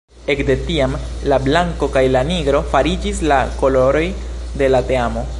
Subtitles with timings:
[0.33, 0.95] Ekde tiam
[1.31, 4.05] la blanko kaj la nigro fariĝis la koloroj
[4.63, 5.27] de la teamo.